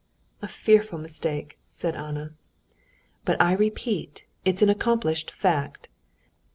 [0.41, 2.33] "A fearful mistake!" said Anna.
[3.23, 5.89] "But I repeat, it's an accomplished fact.